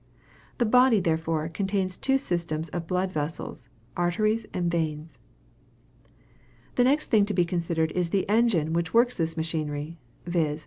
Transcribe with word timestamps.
The 0.57 0.65
body, 0.65 0.99
therefore, 0.99 1.47
contains 1.47 1.95
two 1.95 2.17
systems 2.17 2.69
of 2.69 2.87
blood 2.87 3.11
vessels, 3.11 3.69
arteries 3.95 4.47
and 4.51 4.71
veins. 4.71 5.19
"The 6.73 6.83
next 6.85 7.11
thing 7.11 7.27
to 7.27 7.35
be 7.35 7.45
considered 7.45 7.91
is 7.91 8.09
the 8.09 8.27
engine 8.27 8.73
which 8.73 8.95
works 8.95 9.17
this 9.17 9.37
machinery, 9.37 9.99
viz. 10.25 10.59